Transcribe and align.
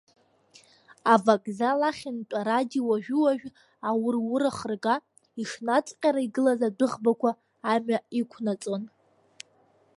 Авокзал 1.13 1.81
ахьынтә 1.89 2.33
арадио 2.39 2.83
уажәы-уажәы 2.89 3.49
аур-ур 3.87 4.43
ахырга, 4.49 4.95
ишнаҵҟьара 5.41 6.21
игылаз 6.25 6.61
адәыӷбақәа 6.67 7.31
амҩа 7.71 7.99
иқәнаҵон. 8.19 8.83